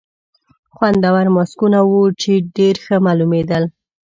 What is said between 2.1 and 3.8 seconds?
چې ډېر ښه معلومېدل.